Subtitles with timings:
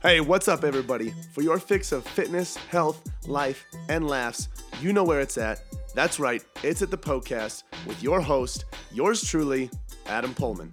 [0.00, 1.12] Hey, what's up, everybody?
[1.32, 4.46] For your fix of fitness, health, life, and laughs,
[4.80, 5.60] you know where it's at.
[5.92, 9.68] That's right, it's at the Poecast with your host, yours truly,
[10.06, 10.72] Adam Poehlmann.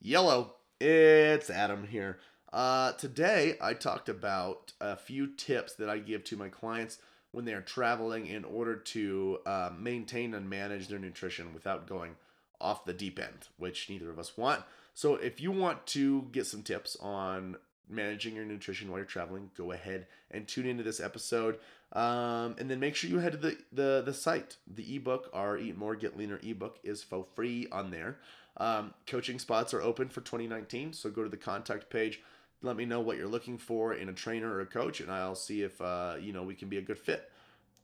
[0.00, 2.18] Yellow, it's Adam here.
[2.52, 6.98] Uh, today, I talked about a few tips that I give to my clients
[7.32, 12.16] when they are traveling in order to uh, maintain and manage their nutrition without going
[12.60, 14.62] off the deep end, which neither of us want.
[14.94, 17.56] So, if you want to get some tips on
[17.88, 21.58] managing your nutrition while you're traveling, go ahead and tune into this episode.
[21.92, 24.56] Um, and then make sure you head to the, the, the site.
[24.66, 28.18] The ebook, our Eat More, Get Leaner ebook, is for free on there.
[28.56, 32.20] Um, coaching spots are open for 2019, so go to the contact page
[32.62, 35.34] let me know what you're looking for in a trainer or a coach, and I'll
[35.34, 37.30] see if uh, you know we can be a good fit.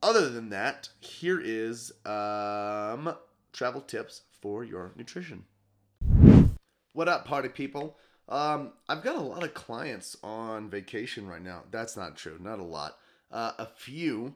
[0.03, 3.15] Other than that, here is um,
[3.53, 5.45] travel tips for your nutrition.
[6.93, 7.97] What up, party people?
[8.29, 11.63] Um, I've got a lot of clients on vacation right now.
[11.71, 12.99] That's not true, not a lot,
[13.33, 14.35] uh, a few.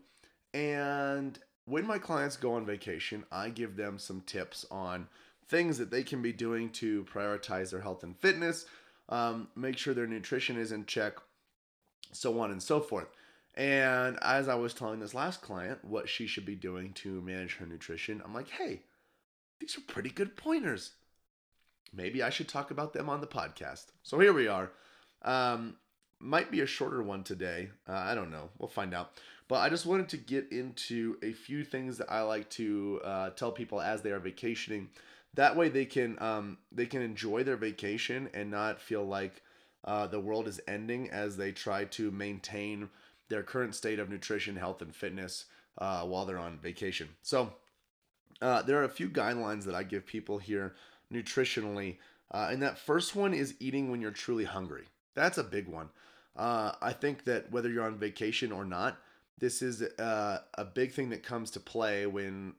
[0.54, 5.08] And when my clients go on vacation, I give them some tips on
[5.48, 8.64] things that they can be doing to prioritize their health and fitness
[9.08, 11.14] um, make sure their nutrition is in check,
[12.12, 13.08] so on and so forth.
[13.54, 17.56] And as I was telling this last client what she should be doing to manage
[17.56, 18.82] her nutrition, I'm like, hey,
[19.60, 20.92] these are pretty good pointers.
[21.92, 23.86] Maybe I should talk about them on the podcast.
[24.02, 24.70] So here we are.
[25.22, 25.76] Um,
[26.18, 27.68] might be a shorter one today.
[27.86, 28.48] Uh, I don't know.
[28.58, 29.12] We'll find out.
[29.48, 33.30] But I just wanted to get into a few things that I like to uh,
[33.30, 34.88] tell people as they are vacationing
[35.34, 39.42] that way they can um, they can enjoy their vacation and not feel like
[39.84, 42.88] uh, the world is ending as they try to maintain
[43.28, 45.46] their current state of nutrition, health, and fitness
[45.78, 47.08] uh, while they're on vacation.
[47.22, 47.52] So
[48.40, 50.74] uh, there are a few guidelines that I give people here
[51.12, 51.96] nutritionally,
[52.30, 54.84] uh, and that first one is eating when you're truly hungry.
[55.14, 55.88] That's a big one.
[56.36, 58.98] Uh, I think that whether you're on vacation or not,
[59.38, 62.54] this is uh, a big thing that comes to play when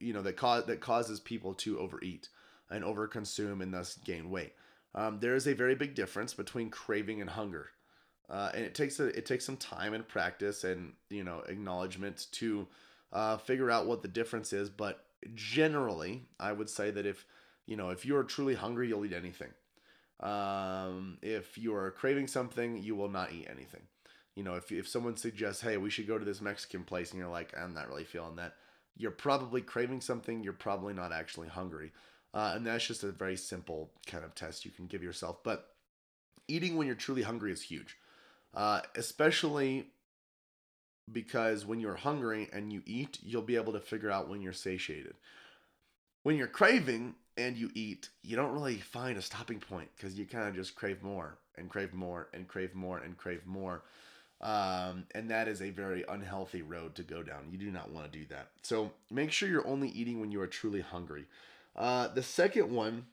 [0.00, 2.28] you know that cause that causes people to overeat
[2.70, 4.52] and overconsume and thus gain weight.
[4.94, 7.70] Um, there is a very big difference between craving and hunger,
[8.30, 12.26] uh, and it takes a, it takes some time and practice and you know acknowledgement
[12.32, 12.66] to
[13.12, 14.70] uh, figure out what the difference is.
[14.70, 17.26] But generally, I would say that if
[17.66, 19.50] you know if you are truly hungry, you'll eat anything.
[20.20, 23.82] Um, if you are craving something, you will not eat anything.
[24.34, 27.20] You know, if if someone suggests, "Hey, we should go to this Mexican place," and
[27.20, 28.56] you're like, "I'm not really feeling that,"
[28.96, 31.92] you're probably craving something, you're probably not actually hungry.
[32.32, 35.42] Uh, and that's just a very simple kind of test you can give yourself.
[35.44, 35.68] But
[36.48, 37.96] eating when you're truly hungry is huge,
[38.54, 39.86] uh, especially
[41.12, 44.52] because when you're hungry and you eat, you'll be able to figure out when you're
[44.52, 45.14] satiated.
[46.22, 50.26] When you're craving and you eat, you don't really find a stopping point because you
[50.26, 53.82] kind of just crave more and crave more and crave more and crave more.
[54.40, 57.48] Um, and that is a very unhealthy road to go down.
[57.50, 58.48] You do not want to do that.
[58.62, 61.24] So make sure you're only eating when you are truly hungry.
[61.74, 63.06] Uh, the second one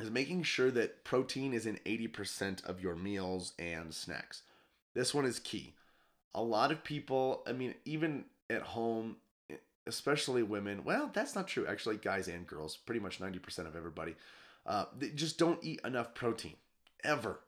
[0.00, 4.42] is making sure that protein is in 80% of your meals and snacks.
[4.94, 5.74] This one is key.
[6.34, 9.16] A lot of people, I mean, even at home,
[9.86, 11.66] especially women, well, that's not true.
[11.66, 14.14] Actually, guys and girls, pretty much 90% of everybody,
[14.66, 16.54] uh, just don't eat enough protein
[17.02, 17.40] ever.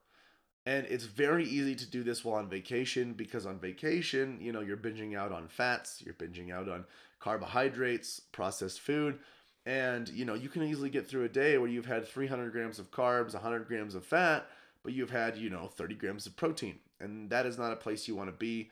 [0.66, 4.60] And it's very easy to do this while on vacation because on vacation, you know,
[4.60, 6.84] you're binging out on fats, you're binging out on
[7.20, 9.20] carbohydrates, processed food,
[9.64, 12.80] and you know, you can easily get through a day where you've had 300 grams
[12.80, 14.48] of carbs, 100 grams of fat,
[14.82, 16.80] but you've had, you know, 30 grams of protein.
[17.00, 18.70] And that is not a place you want to be,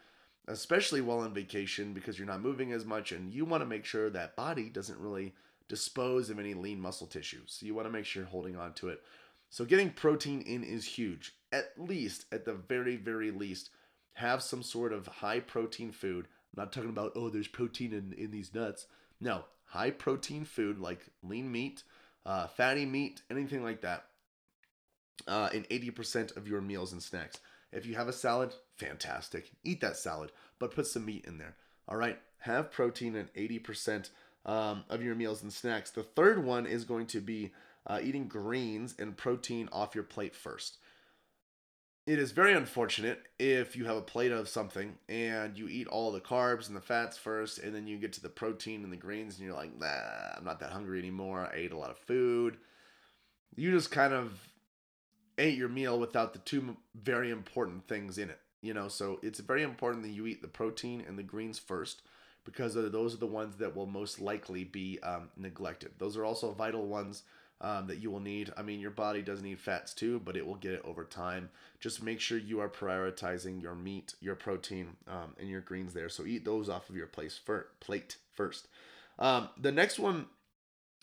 [0.49, 3.84] especially while on vacation because you're not moving as much and you want to make
[3.84, 5.33] sure that body doesn't really
[5.69, 7.43] dispose of any lean muscle tissue.
[7.47, 9.00] So you want to make sure you're holding on to it.
[9.50, 13.71] So getting protein in is huge at least, at the very, very least,
[14.15, 16.27] have some sort of high protein food.
[16.27, 18.86] I'm not talking about, oh, there's protein in, in these nuts.
[19.21, 21.84] No, high protein food like lean meat,
[22.27, 24.06] uh, fatty meat, anything like that,
[25.28, 27.39] uh, in 80% of your meals and snacks.
[27.72, 29.51] If you have a salad, fantastic.
[29.62, 31.54] Eat that salad, but put some meat in there.
[31.89, 34.10] All right, have protein in 80%
[34.45, 35.92] um, of your meals and snacks.
[35.92, 37.53] The third one is going to be
[37.86, 40.78] uh, eating greens and protein off your plate first
[42.06, 46.12] it is very unfortunate if you have a plate of something and you eat all
[46.12, 48.97] the carbs and the fats first, and then you get to the protein and the
[48.97, 51.48] greens, and you're like, nah, I'm not that hungry anymore.
[51.51, 52.59] I ate a lot of food.
[53.56, 54.48] You just kind of
[55.39, 58.89] ate your meal without the two very important things in it, you know.
[58.89, 62.03] So it's very important that you eat the protein and the greens first,
[62.45, 65.92] because those are the ones that will most likely be um, neglected.
[65.98, 67.22] Those are also vital ones
[67.65, 68.53] um, that you will need.
[68.59, 71.49] I mean, your body does need fats too, but it will get it over time.
[71.81, 76.11] Just make sure you are prioritizing your meat, your protein, um, and your greens there.
[76.11, 78.69] So eat those off of your place for, plate first.
[79.19, 80.27] Um, the next one,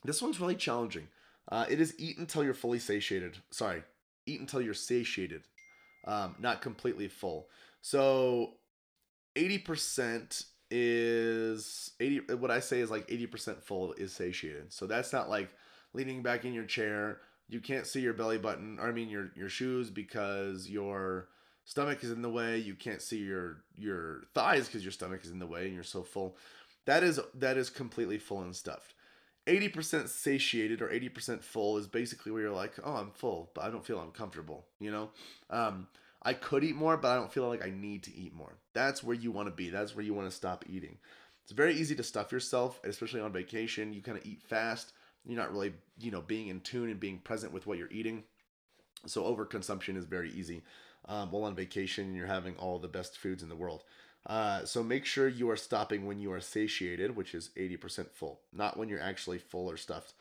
[0.03, 1.07] this one's really challenging.
[1.51, 3.39] Uh, it is eat until you're fully satiated.
[3.49, 3.81] Sorry,
[4.27, 5.41] eat until you're satiated,
[6.05, 7.47] um, not completely full.
[7.81, 8.51] So
[9.35, 14.71] 80% is 80 what I say is like 80% full is satiated.
[14.71, 15.49] So that's not like
[15.93, 19.31] leaning back in your chair, you can't see your belly button, or I mean your
[19.35, 21.27] your shoes because your
[21.65, 22.57] stomach is in the way.
[22.57, 25.83] You can't see your your thighs because your stomach is in the way and you're
[25.83, 26.37] so full.
[26.85, 28.93] That is that is completely full and stuffed.
[29.47, 33.71] 80% satiated or 80% full is basically where you're like, oh, I'm full, but I
[33.71, 35.09] don't feel uncomfortable, you know?
[35.49, 35.87] Um,
[36.21, 38.57] I could eat more, but I don't feel like I need to eat more.
[38.73, 39.69] That's where you want to be.
[39.69, 40.99] That's where you want to stop eating.
[41.43, 43.93] It's very easy to stuff yourself, especially on vacation.
[43.93, 44.93] You kind of eat fast.
[45.25, 48.23] You're not really, you know, being in tune and being present with what you're eating.
[49.05, 50.63] So overconsumption is very easy.
[51.07, 53.83] Um, while on vacation, you're having all the best foods in the world.
[54.25, 58.39] Uh, so make sure you are stopping when you are satiated, which is 80% full,
[58.53, 60.13] not when you're actually full or stuffed.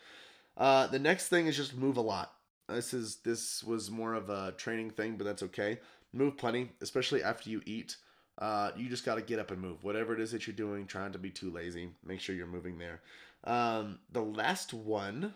[0.56, 2.32] Uh, the next thing is just move a lot.
[2.68, 5.80] This is this was more of a training thing, but that's okay.
[6.12, 7.96] Move plenty, especially after you eat.
[8.38, 9.84] Uh, you just got to get up and move.
[9.84, 12.78] Whatever it is that you're doing, trying to be too lazy, make sure you're moving
[12.78, 13.00] there.
[13.44, 15.34] Um, the last one,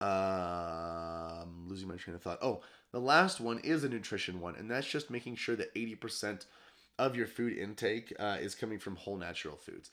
[0.00, 2.38] uh, I'm losing my train of thought.
[2.42, 6.46] Oh, the last one is a nutrition one, and that's just making sure that 80%
[6.98, 9.90] of your food intake uh, is coming from whole natural foods.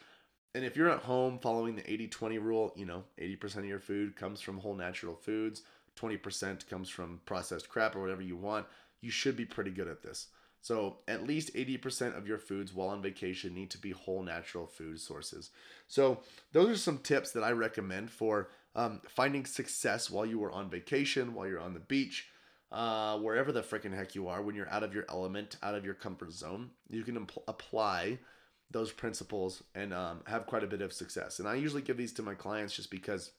[0.55, 3.79] And if you're at home following the 80 20 rule, you know, 80% of your
[3.79, 5.61] food comes from whole natural foods,
[5.95, 8.65] 20% comes from processed crap or whatever you want,
[9.01, 10.27] you should be pretty good at this.
[10.61, 14.67] So, at least 80% of your foods while on vacation need to be whole natural
[14.67, 15.51] food sources.
[15.87, 16.19] So,
[16.51, 20.69] those are some tips that I recommend for um, finding success while you are on
[20.69, 22.27] vacation, while you're on the beach,
[22.71, 25.85] uh, wherever the freaking heck you are, when you're out of your element, out of
[25.85, 26.71] your comfort zone.
[26.89, 28.19] You can impl- apply
[28.71, 31.39] those principles and um, have quite a bit of success.
[31.39, 33.31] And I usually give these to my clients just because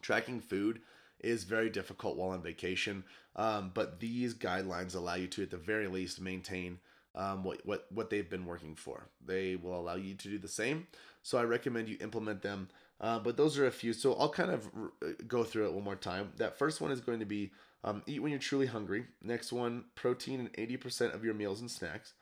[0.00, 0.80] tracking food
[1.20, 3.04] is very difficult while on vacation.
[3.34, 6.78] Um, but these guidelines allow you to, at the very least, maintain
[7.14, 9.08] um, what, what, what they've been working for.
[9.24, 10.86] They will allow you to do the same.
[11.22, 12.68] So I recommend you implement them.
[13.00, 13.92] Uh, but those are a few.
[13.92, 16.32] So I'll kind of r- go through it one more time.
[16.36, 17.52] That first one is going to be
[17.84, 19.06] um, eat when you're truly hungry.
[19.22, 22.14] Next one, protein in 80% of your meals and snacks.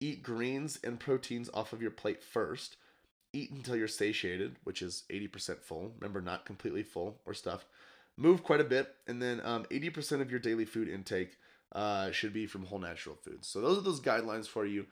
[0.00, 2.76] Eat greens and proteins off of your plate first.
[3.32, 5.92] Eat until you're satiated, which is 80% full.
[5.98, 7.66] Remember, not completely full or stuffed.
[8.16, 11.36] Move quite a bit, and then um, 80% of your daily food intake
[11.72, 13.46] uh, should be from whole natural foods.
[13.46, 14.86] So those are those guidelines for you.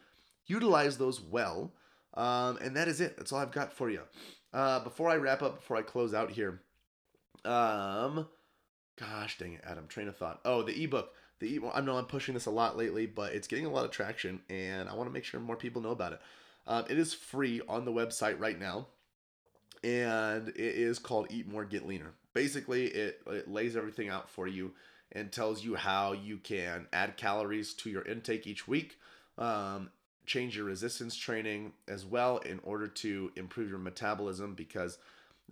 [0.46, 1.72] Utilize those well,
[2.14, 3.16] um, and that is it.
[3.16, 4.02] That's all I've got for you.
[4.52, 6.60] Uh, before I wrap up, before I close out here,
[7.44, 8.28] um,
[8.98, 10.40] gosh dang it, Adam, train of thought.
[10.44, 11.12] Oh, the ebook.
[11.40, 13.84] The e- I know I'm pushing this a lot lately, but it's getting a lot
[13.84, 16.20] of traction, and I want to make sure more people know about it.
[16.66, 18.88] Um, it is free on the website right now,
[19.82, 22.12] and it is called Eat More, Get Leaner.
[22.34, 24.72] Basically, it, it lays everything out for you
[25.12, 28.98] and tells you how you can add calories to your intake each week,
[29.38, 29.90] um,
[30.26, 34.98] change your resistance training as well in order to improve your metabolism because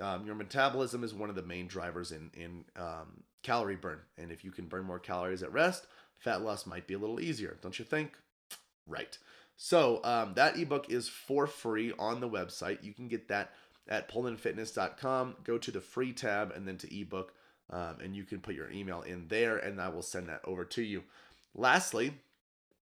[0.00, 4.00] um, your metabolism is one of the main drivers in in um, calorie burn.
[4.18, 5.86] And if you can burn more calories at rest,
[6.18, 8.16] fat loss might be a little easier, don't you think?
[8.86, 9.16] Right.
[9.56, 12.82] So um, that ebook is for free on the website.
[12.82, 13.52] You can get that
[13.88, 15.36] at poehlmannfitness.com.
[15.44, 17.34] Go to the free tab and then to ebook,
[17.70, 20.64] um, and you can put your email in there, and I will send that over
[20.64, 21.04] to you.
[21.54, 22.14] Lastly,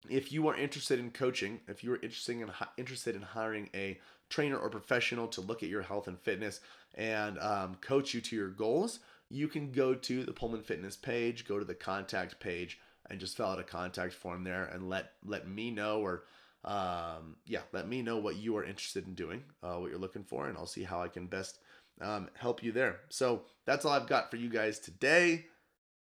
[0.08, 3.98] if you are interested in coaching, if you are interested in interested in hiring a
[4.28, 6.60] trainer or professional to look at your health and fitness
[6.94, 11.46] and um, coach you to your goals, you can go to the Poehlmann Fitness page,
[11.46, 12.78] go to the contact page,
[13.10, 16.24] and just fill out a contact form there and let let me know or
[16.66, 20.24] um, yeah, let me know what you are interested in doing, uh, what you're looking
[20.24, 21.60] for, and I'll see how I can best
[22.00, 23.00] um, help you there.
[23.08, 25.46] So that's all I've got for you guys today.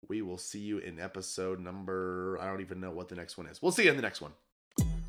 [0.08, 3.46] We will see you in episode number, I don't even know what the next one
[3.46, 3.62] is.
[3.62, 4.32] We'll see you in the next one.